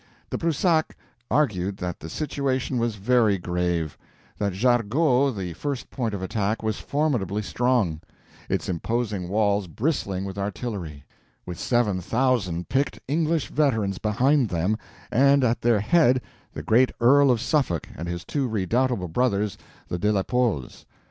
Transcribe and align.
De 0.31 0.35
Brusac 0.39 0.97
argued 1.29 1.77
that 1.77 1.99
the 1.99 2.09
situation 2.09 2.79
was 2.79 2.95
very 2.95 3.37
grave; 3.37 3.99
that 4.39 4.51
Jargeau, 4.53 5.29
the 5.29 5.53
first 5.53 5.91
point 5.91 6.15
of 6.15 6.23
attack, 6.23 6.63
was 6.63 6.79
formidably 6.79 7.43
strong; 7.43 8.01
its 8.49 8.67
imposing 8.67 9.29
walls 9.29 9.67
bristling 9.67 10.25
with 10.25 10.39
artillery; 10.39 11.03
with 11.45 11.59
seven 11.59 12.01
thousand 12.01 12.67
picked 12.67 12.99
English 13.07 13.49
veterans 13.49 13.99
behind 13.99 14.49
them, 14.49 14.75
and 15.11 15.43
at 15.43 15.61
their 15.61 15.81
head 15.81 16.19
the 16.51 16.63
great 16.63 16.91
Earl 16.99 17.29
of 17.29 17.39
Suffolk 17.39 17.87
and 17.95 18.07
his 18.07 18.23
two 18.25 18.47
redoubtable 18.47 19.07
brothers, 19.09 19.55
the 19.87 19.99
De 19.99 20.11
la 20.11 20.23
Poles. 20.23 20.87